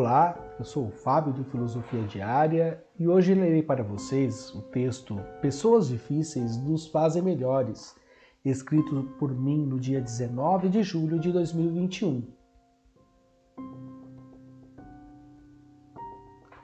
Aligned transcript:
Olá, 0.00 0.38
eu 0.60 0.64
sou 0.64 0.86
o 0.86 0.92
Fábio 0.92 1.32
do 1.32 1.42
Filosofia 1.42 2.04
Diária 2.04 2.80
e 2.96 3.08
hoje 3.08 3.34
lerei 3.34 3.64
para 3.64 3.82
vocês 3.82 4.54
o 4.54 4.62
texto 4.62 5.20
Pessoas 5.42 5.88
Difíceis 5.88 6.56
nos 6.56 6.86
Fazem 6.86 7.20
Melhores, 7.20 7.96
escrito 8.44 9.12
por 9.18 9.34
mim 9.34 9.66
no 9.66 9.80
dia 9.80 10.00
19 10.00 10.68
de 10.68 10.84
julho 10.84 11.18
de 11.18 11.32
2021. 11.32 12.22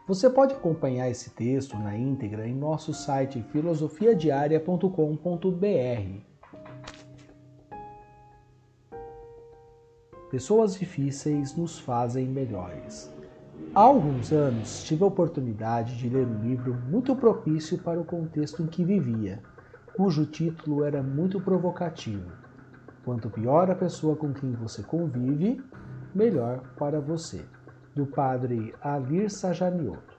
Você 0.06 0.30
pode 0.30 0.54
acompanhar 0.54 1.10
esse 1.10 1.30
texto 1.30 1.76
na 1.76 1.98
íntegra 1.98 2.46
em 2.46 2.54
nosso 2.54 2.94
site 2.94 3.42
filosofiadiaria.com.br. 3.50 6.20
Pessoas 10.30 10.78
difíceis 10.78 11.56
nos 11.56 11.80
fazem 11.80 12.28
melhores. 12.28 13.12
Há 13.76 13.80
alguns 13.80 14.30
anos 14.30 14.84
tive 14.84 15.02
a 15.02 15.08
oportunidade 15.08 15.98
de 15.98 16.08
ler 16.08 16.24
um 16.24 16.40
livro 16.42 16.72
muito 16.88 17.16
propício 17.16 17.76
para 17.76 18.00
o 18.00 18.04
contexto 18.04 18.62
em 18.62 18.68
que 18.68 18.84
vivia, 18.84 19.42
cujo 19.96 20.26
título 20.26 20.84
era 20.84 21.02
muito 21.02 21.40
provocativo. 21.40 22.30
Quanto 23.04 23.28
pior 23.28 23.68
a 23.68 23.74
pessoa 23.74 24.14
com 24.14 24.32
quem 24.32 24.52
você 24.52 24.80
convive, 24.84 25.60
melhor 26.14 26.60
para 26.78 27.00
você, 27.00 27.44
do 27.96 28.06
padre 28.06 28.72
Alir 28.80 29.28
Sajanioto. 29.28 30.14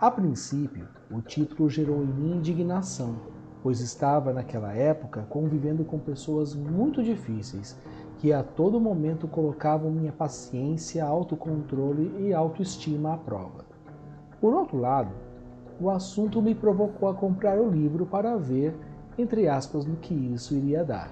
A 0.00 0.10
princípio, 0.10 0.88
o 1.08 1.20
título 1.20 1.70
gerou 1.70 2.02
em 2.02 2.08
mim 2.08 2.38
indignação, 2.38 3.16
pois 3.62 3.80
estava 3.80 4.32
naquela 4.32 4.72
época 4.72 5.24
convivendo 5.28 5.84
com 5.84 6.00
pessoas 6.00 6.52
muito 6.52 7.00
difíceis 7.00 7.78
que 8.18 8.32
a 8.32 8.42
todo 8.42 8.80
momento 8.80 9.28
colocavam 9.28 9.90
minha 9.90 10.12
paciência, 10.12 11.04
autocontrole 11.04 12.14
e 12.18 12.32
autoestima 12.32 13.14
à 13.14 13.16
prova. 13.16 13.64
Por 14.40 14.54
outro 14.54 14.78
lado, 14.78 15.12
o 15.80 15.90
assunto 15.90 16.40
me 16.40 16.54
provocou 16.54 17.08
a 17.08 17.14
comprar 17.14 17.58
o 17.58 17.68
livro 17.68 18.06
para 18.06 18.36
ver, 18.36 18.74
entre 19.18 19.48
aspas, 19.48 19.84
no 19.84 19.96
que 19.96 20.14
isso 20.14 20.54
iria 20.54 20.82
dar. 20.82 21.10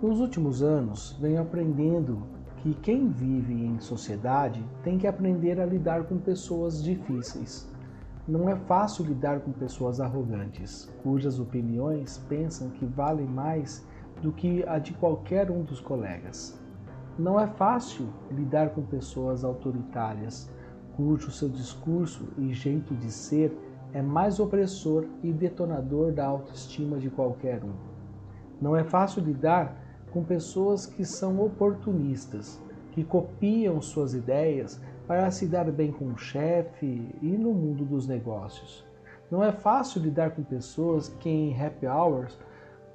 Nos 0.00 0.20
últimos 0.20 0.62
anos, 0.62 1.16
venho 1.20 1.42
aprendendo 1.42 2.22
que 2.58 2.74
quem 2.74 3.08
vive 3.08 3.52
em 3.52 3.80
sociedade 3.80 4.64
tem 4.82 4.96
que 4.96 5.06
aprender 5.06 5.60
a 5.60 5.66
lidar 5.66 6.04
com 6.04 6.18
pessoas 6.18 6.82
difíceis. 6.82 7.68
Não 8.26 8.48
é 8.48 8.54
fácil 8.54 9.04
lidar 9.06 9.40
com 9.40 9.50
pessoas 9.52 10.00
arrogantes, 10.00 10.88
cujas 11.02 11.40
opiniões 11.40 12.18
pensam 12.28 12.70
que 12.70 12.84
valem 12.84 13.26
mais 13.26 13.84
do 14.22 14.32
que 14.32 14.64
a 14.66 14.78
de 14.78 14.92
qualquer 14.94 15.50
um 15.50 15.62
dos 15.62 15.80
colegas. 15.80 16.58
Não 17.18 17.38
é 17.38 17.46
fácil 17.46 18.08
lidar 18.30 18.70
com 18.70 18.82
pessoas 18.82 19.44
autoritárias, 19.44 20.50
cujo 20.96 21.30
seu 21.30 21.48
discurso 21.48 22.28
e 22.38 22.52
jeito 22.52 22.94
de 22.94 23.10
ser 23.10 23.56
é 23.92 24.02
mais 24.02 24.38
opressor 24.38 25.06
e 25.22 25.32
detonador 25.32 26.12
da 26.12 26.26
autoestima 26.26 26.98
de 26.98 27.08
qualquer 27.08 27.64
um. 27.64 27.72
Não 28.60 28.76
é 28.76 28.84
fácil 28.84 29.22
lidar 29.22 29.76
com 30.10 30.24
pessoas 30.24 30.86
que 30.86 31.04
são 31.04 31.40
oportunistas, 31.40 32.60
que 32.92 33.04
copiam 33.04 33.80
suas 33.80 34.14
ideias 34.14 34.80
para 35.06 35.30
se 35.30 35.46
dar 35.46 35.70
bem 35.70 35.90
com 35.90 36.06
o 36.06 36.18
chefe 36.18 37.14
e 37.22 37.28
no 37.28 37.52
mundo 37.52 37.84
dos 37.84 38.06
negócios. 38.06 38.84
Não 39.30 39.42
é 39.42 39.52
fácil 39.52 40.02
lidar 40.02 40.32
com 40.32 40.42
pessoas 40.42 41.08
que 41.08 41.28
em 41.28 41.60
happy 41.60 41.86
hours 41.86 42.38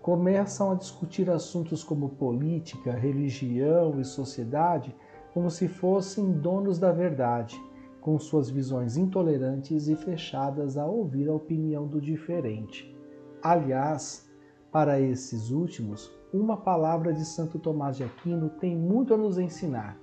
começam 0.03 0.69
a 0.69 0.75
discutir 0.75 1.29
assuntos 1.29 1.81
como 1.81 2.09
política, 2.09 2.91
religião 2.91 4.01
e 4.01 4.03
sociedade 4.03 4.93
como 5.33 5.49
se 5.49 5.69
fossem 5.69 6.33
donos 6.33 6.77
da 6.77 6.91
verdade, 6.91 7.57
com 8.01 8.19
suas 8.19 8.49
visões 8.49 8.97
intolerantes 8.97 9.87
e 9.87 9.95
fechadas 9.95 10.77
a 10.77 10.85
ouvir 10.85 11.29
a 11.29 11.33
opinião 11.33 11.87
do 11.87 12.01
diferente. 12.01 12.93
Aliás, 13.41 14.29
para 14.73 14.99
esses 14.99 15.51
últimos, 15.51 16.11
uma 16.33 16.57
palavra 16.57 17.13
de 17.13 17.23
Santo 17.23 17.57
Tomás 17.57 17.95
de 17.95 18.03
Aquino 18.03 18.49
tem 18.49 18.75
muito 18.75 19.13
a 19.13 19.17
nos 19.17 19.37
ensinar. 19.37 19.97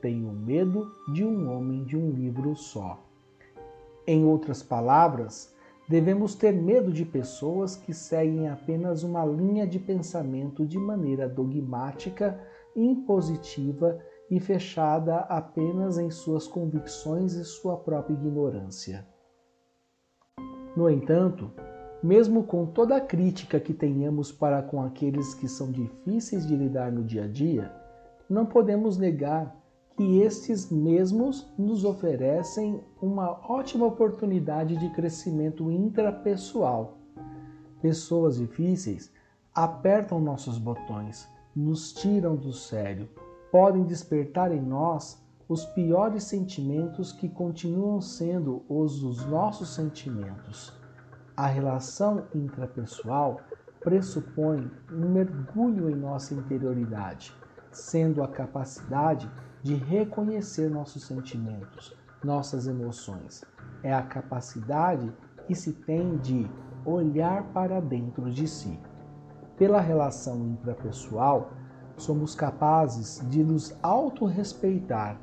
Tenho 0.00 0.32
medo 0.32 0.90
de 1.12 1.22
um 1.22 1.54
homem 1.54 1.84
de 1.84 1.98
um 1.98 2.10
livro 2.10 2.56
só. 2.56 2.98
Em 4.06 4.24
outras 4.24 4.62
palavras, 4.62 5.54
Devemos 5.88 6.34
ter 6.34 6.52
medo 6.52 6.92
de 6.92 7.04
pessoas 7.04 7.74
que 7.74 7.94
seguem 7.94 8.48
apenas 8.48 9.02
uma 9.02 9.24
linha 9.24 9.66
de 9.66 9.78
pensamento 9.78 10.66
de 10.66 10.78
maneira 10.78 11.26
dogmática, 11.26 12.38
impositiva 12.76 13.98
e 14.30 14.38
fechada 14.38 15.16
apenas 15.20 15.96
em 15.96 16.10
suas 16.10 16.46
convicções 16.46 17.32
e 17.32 17.44
sua 17.44 17.78
própria 17.78 18.12
ignorância. 18.12 19.06
No 20.76 20.90
entanto, 20.90 21.50
mesmo 22.02 22.44
com 22.44 22.66
toda 22.66 22.96
a 22.96 23.00
crítica 23.00 23.58
que 23.58 23.72
tenhamos 23.72 24.30
para 24.30 24.62
com 24.62 24.82
aqueles 24.82 25.34
que 25.34 25.48
são 25.48 25.72
difíceis 25.72 26.46
de 26.46 26.54
lidar 26.54 26.92
no 26.92 27.02
dia 27.02 27.24
a 27.24 27.26
dia, 27.26 27.72
não 28.28 28.44
podemos 28.44 28.98
negar 28.98 29.57
que 29.98 30.20
estes 30.20 30.70
mesmos 30.70 31.52
nos 31.58 31.84
oferecem 31.84 32.80
uma 33.02 33.32
ótima 33.50 33.84
oportunidade 33.84 34.76
de 34.76 34.88
crescimento 34.90 35.72
intrapessoal. 35.72 36.98
Pessoas 37.82 38.36
difíceis 38.36 39.12
apertam 39.52 40.20
nossos 40.20 40.56
botões, 40.56 41.28
nos 41.52 41.92
tiram 41.92 42.36
do 42.36 42.52
sério, 42.52 43.08
podem 43.50 43.82
despertar 43.82 44.52
em 44.52 44.60
nós 44.60 45.20
os 45.48 45.64
piores 45.64 46.22
sentimentos 46.22 47.10
que 47.10 47.28
continuam 47.28 48.00
sendo 48.00 48.62
os 48.68 49.00
dos 49.00 49.26
nossos 49.26 49.74
sentimentos. 49.74 50.72
A 51.36 51.48
relação 51.48 52.22
intrapessoal 52.32 53.40
pressupõe 53.80 54.70
um 54.92 55.08
mergulho 55.08 55.90
em 55.90 55.96
nossa 55.96 56.34
interioridade, 56.34 57.34
sendo 57.72 58.22
a 58.22 58.28
capacidade 58.28 59.28
de 59.62 59.74
reconhecer 59.74 60.70
nossos 60.70 61.04
sentimentos, 61.04 61.94
nossas 62.22 62.66
emoções. 62.66 63.44
É 63.82 63.92
a 63.92 64.02
capacidade 64.02 65.12
que 65.46 65.54
se 65.54 65.72
tem 65.72 66.16
de 66.18 66.48
olhar 66.84 67.44
para 67.52 67.80
dentro 67.80 68.30
de 68.30 68.46
si. 68.46 68.78
Pela 69.56 69.80
relação 69.80 70.46
intrapessoal, 70.46 71.50
somos 71.96 72.34
capazes 72.34 73.20
de 73.28 73.42
nos 73.42 73.76
autorrespeitar, 73.82 75.20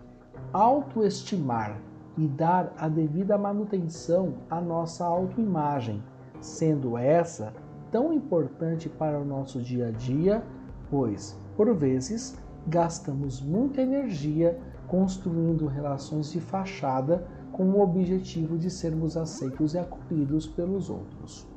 autoestimar 0.52 1.80
e 2.18 2.28
dar 2.28 2.74
a 2.78 2.88
devida 2.88 3.38
manutenção 3.38 4.36
à 4.50 4.60
nossa 4.60 5.06
autoimagem, 5.06 6.04
sendo 6.42 6.98
essa 6.98 7.54
tão 7.92 8.14
importante 8.14 8.90
para 8.90 9.20
o 9.20 9.26
nosso 9.26 9.62
dia 9.62 9.88
a 9.88 9.92
dia, 9.92 10.44
pois, 10.90 11.40
por 11.56 11.74
vezes, 11.74 12.38
gastamos 12.68 13.42
muita 13.42 13.82
energia 13.82 14.60
construindo 14.88 15.68
relações 15.68 16.32
de 16.32 16.40
fachada 16.40 17.28
com 17.52 17.64
o 17.70 17.82
objetivo 17.82 18.58
de 18.58 18.70
sermos 18.70 19.16
aceitos 19.16 19.74
e 19.74 19.80
acolhidos 19.80 20.46
pelos 20.46 20.90
outros. 20.90 21.48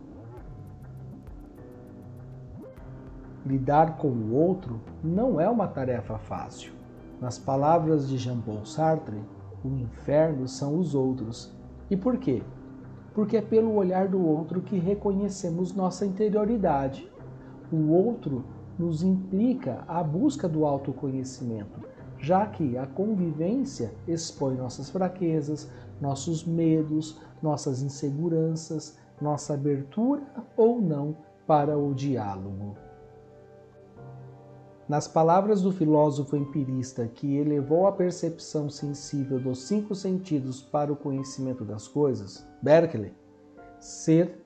Lidar 3.44 3.96
com 3.96 4.08
o 4.08 4.34
outro 4.34 4.80
não 5.02 5.40
é 5.40 5.48
uma 5.48 5.66
tarefa 5.66 6.18
fácil. 6.18 6.72
Nas 7.20 7.38
palavras 7.38 8.08
de 8.08 8.18
Jean-Paul 8.18 8.64
Sartre, 8.64 9.20
o 9.64 9.68
inferno 9.68 10.46
são 10.46 10.78
os 10.78 10.94
outros. 10.94 11.52
E 11.90 11.96
por 11.96 12.18
quê? 12.18 12.42
Porque 13.14 13.36
é 13.36 13.42
pelo 13.42 13.74
olhar 13.74 14.06
do 14.06 14.24
outro 14.24 14.60
que 14.60 14.78
reconhecemos 14.78 15.74
nossa 15.74 16.06
interioridade. 16.06 17.10
O 17.72 17.90
outro 17.90 18.44
nos 18.78 19.02
implica 19.02 19.84
a 19.88 20.02
busca 20.02 20.48
do 20.48 20.64
autoconhecimento, 20.64 21.80
já 22.18 22.46
que 22.46 22.78
a 22.78 22.86
convivência 22.86 23.92
expõe 24.06 24.54
nossas 24.56 24.88
fraquezas, 24.88 25.68
nossos 26.00 26.44
medos, 26.44 27.20
nossas 27.42 27.82
inseguranças, 27.82 28.96
nossa 29.20 29.54
abertura 29.54 30.22
ou 30.56 30.80
não 30.80 31.16
para 31.46 31.76
o 31.76 31.92
diálogo. 31.92 32.76
Nas 34.88 35.06
palavras 35.06 35.60
do 35.60 35.70
filósofo 35.70 36.34
empirista 36.34 37.06
que 37.06 37.36
elevou 37.36 37.86
a 37.86 37.92
percepção 37.92 38.70
sensível 38.70 39.38
dos 39.38 39.64
cinco 39.64 39.94
sentidos 39.94 40.62
para 40.62 40.92
o 40.92 40.96
conhecimento 40.96 41.64
das 41.64 41.86
coisas, 41.86 42.46
Berkeley, 42.62 43.12
ser 43.78 44.42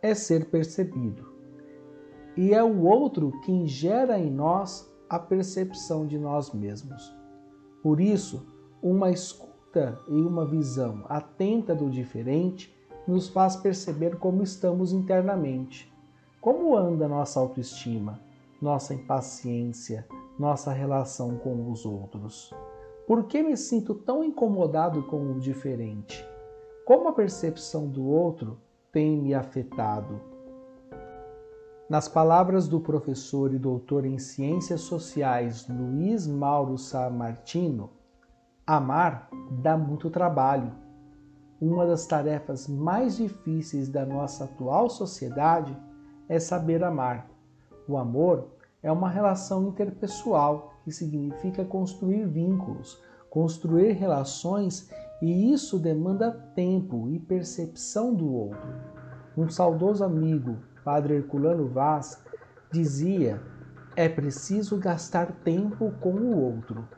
é 0.00 0.14
ser 0.14 0.50
percebido 0.50 1.31
e 2.36 2.54
é 2.54 2.62
o 2.62 2.84
outro 2.84 3.32
quem 3.42 3.66
gera 3.66 4.18
em 4.18 4.30
nós 4.30 4.90
a 5.08 5.18
percepção 5.18 6.06
de 6.06 6.18
nós 6.18 6.52
mesmos. 6.52 7.14
Por 7.82 8.00
isso, 8.00 8.46
uma 8.82 9.10
escuta 9.10 9.98
e 10.08 10.14
uma 10.14 10.46
visão 10.46 11.04
atenta 11.08 11.74
do 11.74 11.90
diferente 11.90 12.74
nos 13.06 13.28
faz 13.28 13.56
perceber 13.56 14.18
como 14.18 14.42
estamos 14.42 14.92
internamente, 14.92 15.92
como 16.40 16.76
anda 16.76 17.08
nossa 17.08 17.40
autoestima, 17.40 18.20
nossa 18.60 18.94
impaciência, 18.94 20.06
nossa 20.38 20.72
relação 20.72 21.36
com 21.36 21.70
os 21.70 21.84
outros. 21.84 22.54
Por 23.06 23.24
que 23.24 23.42
me 23.42 23.56
sinto 23.56 23.94
tão 23.94 24.22
incomodado 24.22 25.02
com 25.02 25.32
o 25.32 25.40
diferente? 25.40 26.24
Como 26.84 27.08
a 27.08 27.12
percepção 27.12 27.88
do 27.88 28.06
outro 28.06 28.58
tem 28.90 29.16
me 29.16 29.34
afetado? 29.34 30.31
Nas 31.92 32.08
palavras 32.08 32.66
do 32.66 32.80
professor 32.80 33.52
e 33.52 33.58
doutor 33.58 34.06
em 34.06 34.18
Ciências 34.18 34.80
Sociais 34.80 35.68
Luiz 35.68 36.26
Mauro 36.26 36.78
Samartino, 36.78 37.90
amar 38.66 39.28
dá 39.60 39.76
muito 39.76 40.08
trabalho. 40.08 40.72
Uma 41.60 41.86
das 41.86 42.06
tarefas 42.06 42.66
mais 42.66 43.18
difíceis 43.18 43.90
da 43.90 44.06
nossa 44.06 44.44
atual 44.44 44.88
sociedade 44.88 45.76
é 46.30 46.40
saber 46.40 46.82
amar. 46.82 47.28
O 47.86 47.98
amor 47.98 48.46
é 48.82 48.90
uma 48.90 49.10
relação 49.10 49.68
interpessoal 49.68 50.72
que 50.84 50.90
significa 50.90 51.62
construir 51.62 52.26
vínculos, 52.26 52.98
construir 53.28 53.92
relações 53.92 54.90
e 55.20 55.52
isso 55.52 55.78
demanda 55.78 56.30
tempo 56.54 57.10
e 57.10 57.18
percepção 57.18 58.14
do 58.14 58.32
outro. 58.32 58.70
Um 59.36 59.50
saudoso 59.50 60.02
amigo, 60.02 60.56
Padre 60.84 61.14
Herculano 61.14 61.66
Vaz, 61.68 62.22
dizia: 62.70 63.40
é 63.94 64.08
preciso 64.08 64.78
gastar 64.78 65.32
tempo 65.44 65.92
com 66.00 66.14
o 66.14 66.38
outro. 66.38 66.88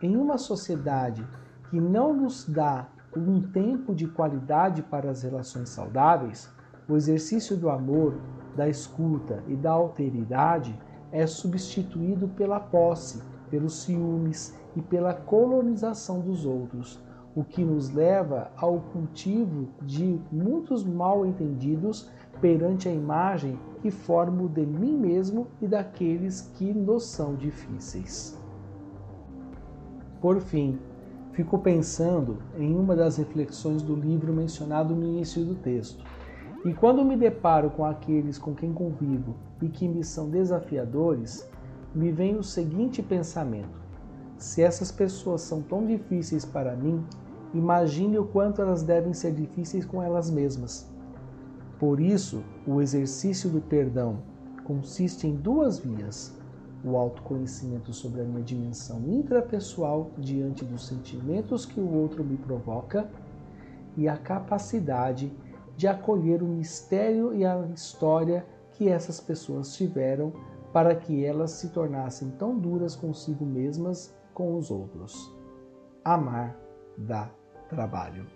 Em 0.00 0.16
uma 0.16 0.38
sociedade 0.38 1.26
que 1.70 1.80
não 1.80 2.14
nos 2.14 2.44
dá 2.44 2.88
um 3.16 3.40
tempo 3.40 3.94
de 3.94 4.06
qualidade 4.06 4.82
para 4.82 5.10
as 5.10 5.22
relações 5.22 5.68
saudáveis, 5.68 6.50
o 6.88 6.96
exercício 6.96 7.56
do 7.56 7.70
amor, 7.70 8.14
da 8.56 8.68
escuta 8.68 9.42
e 9.48 9.56
da 9.56 9.72
alteridade 9.72 10.78
é 11.10 11.26
substituído 11.26 12.28
pela 12.28 12.60
posse, 12.60 13.22
pelos 13.50 13.82
ciúmes 13.82 14.58
e 14.76 14.82
pela 14.82 15.14
colonização 15.14 16.20
dos 16.20 16.44
outros, 16.44 17.00
o 17.34 17.42
que 17.42 17.64
nos 17.64 17.90
leva 17.90 18.50
ao 18.56 18.80
cultivo 18.80 19.68
de 19.82 20.20
muitos 20.30 20.84
mal 20.84 21.26
entendidos 21.26 22.10
perante 22.40 22.88
a 22.88 22.92
imagem 22.92 23.58
que 23.80 23.90
formo 23.90 24.48
de 24.48 24.64
mim 24.64 24.96
mesmo 24.96 25.48
e 25.60 25.66
daqueles 25.66 26.40
que 26.54 26.72
nos 26.72 27.06
são 27.06 27.34
difíceis. 27.34 28.38
Por 30.20 30.40
fim, 30.40 30.78
fico 31.32 31.58
pensando 31.58 32.38
em 32.56 32.74
uma 32.74 32.94
das 32.94 33.16
reflexões 33.16 33.82
do 33.82 33.94
livro 33.94 34.32
mencionado 34.32 34.94
no 34.94 35.04
início 35.04 35.44
do 35.44 35.54
texto. 35.54 36.04
E 36.64 36.72
quando 36.72 37.04
me 37.04 37.16
deparo 37.16 37.68
com 37.70 37.84
aqueles 37.84 38.38
com 38.38 38.54
quem 38.54 38.72
convivo 38.72 39.34
e 39.60 39.68
que 39.68 39.86
me 39.86 40.02
são 40.02 40.30
desafiadores, 40.30 41.46
me 41.94 42.10
vem 42.10 42.36
o 42.36 42.42
seguinte 42.42 43.02
pensamento: 43.02 43.78
se 44.38 44.62
essas 44.62 44.90
pessoas 44.90 45.42
são 45.42 45.60
tão 45.60 45.86
difíceis 45.86 46.44
para 46.44 46.74
mim, 46.74 47.04
imagine 47.54 48.18
o 48.18 48.26
quanto 48.26 48.60
elas 48.60 48.82
devem 48.82 49.14
ser 49.14 49.32
difíceis 49.32 49.84
com 49.84 50.02
elas 50.02 50.28
mesmas. 50.30 50.92
Por 51.78 52.00
isso, 52.00 52.42
o 52.66 52.82
exercício 52.82 53.48
do 53.48 53.60
perdão 53.60 54.18
consiste 54.64 55.26
em 55.26 55.36
duas 55.36 55.78
vias: 55.78 56.36
o 56.84 56.96
autoconhecimento 56.96 57.92
sobre 57.92 58.20
a 58.20 58.24
minha 58.24 58.42
dimensão 58.42 59.00
intrapessoal 59.06 60.10
diante 60.18 60.64
dos 60.64 60.86
sentimentos 60.86 61.64
que 61.64 61.80
o 61.80 61.92
outro 61.94 62.24
me 62.24 62.36
provoca 62.36 63.08
e 63.96 64.08
a 64.08 64.16
capacidade 64.16 65.32
de 65.76 65.86
acolher 65.86 66.42
o 66.42 66.46
mistério 66.46 67.34
e 67.34 67.44
a 67.44 67.66
história 67.74 68.44
que 68.72 68.88
essas 68.88 69.20
pessoas 69.20 69.74
tiveram 69.74 70.32
para 70.72 70.94
que 70.94 71.24
elas 71.24 71.52
se 71.52 71.68
tornassem 71.68 72.30
tão 72.30 72.58
duras 72.58 72.96
consigo 72.96 73.44
mesmas 73.44 74.12
com 74.32 74.56
os 74.56 74.70
outros. 74.70 75.32
Amar 76.04 76.58
dá 76.98 77.30
trabalho. 77.74 78.26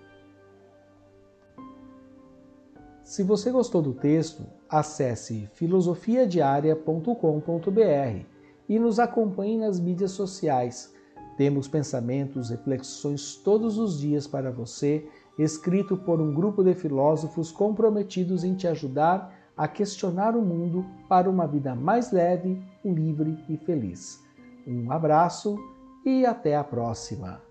Se 3.03 3.23
você 3.23 3.51
gostou 3.51 3.81
do 3.81 3.95
texto, 3.95 4.45
acesse 4.69 5.49
filosofiadiaria.com.br 5.55 8.27
e 8.69 8.79
nos 8.79 8.99
acompanhe 8.99 9.57
nas 9.57 9.81
mídias 9.81 10.11
sociais. 10.11 10.93
Temos 11.39 11.67
pensamentos, 11.67 12.51
reflexões 12.51 13.37
todos 13.37 13.79
os 13.79 13.99
dias 13.99 14.27
para 14.27 14.51
você, 14.51 15.09
escrito 15.39 15.97
por 15.97 16.21
um 16.21 16.35
grupo 16.35 16.63
de 16.63 16.75
filósofos 16.75 17.51
comprometidos 17.51 18.45
em 18.45 18.55
te 18.55 18.67
ajudar 18.67 19.35
a 19.57 19.67
questionar 19.67 20.37
o 20.37 20.43
mundo 20.43 20.85
para 21.09 21.31
uma 21.31 21.47
vida 21.47 21.75
mais 21.75 22.13
leve, 22.13 22.63
livre 22.85 23.43
e 23.49 23.57
feliz. 23.57 24.23
Um 24.67 24.93
abraço 24.93 25.57
e 26.05 26.27
até 26.27 26.57
a 26.57 26.63
próxima! 26.63 27.48